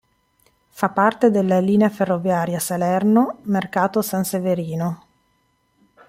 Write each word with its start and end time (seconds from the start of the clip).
Fa 0.71 0.89
parte 0.89 1.29
della 1.29 1.59
linea 1.59 1.87
ferroviaria 1.87 2.57
Salerno-Mercato 2.57 4.01
San 4.01 4.23
Severino. 4.23 5.05